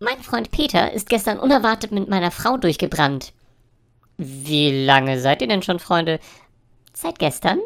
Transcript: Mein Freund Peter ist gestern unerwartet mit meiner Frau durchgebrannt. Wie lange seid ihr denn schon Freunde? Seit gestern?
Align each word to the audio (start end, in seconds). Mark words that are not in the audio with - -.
Mein 0.00 0.20
Freund 0.22 0.50
Peter 0.50 0.92
ist 0.92 1.08
gestern 1.08 1.38
unerwartet 1.38 1.92
mit 1.92 2.08
meiner 2.08 2.30
Frau 2.30 2.56
durchgebrannt. 2.56 3.32
Wie 4.16 4.84
lange 4.84 5.20
seid 5.20 5.40
ihr 5.40 5.48
denn 5.48 5.62
schon 5.62 5.78
Freunde? 5.78 6.18
Seit 6.92 7.18
gestern? 7.18 7.60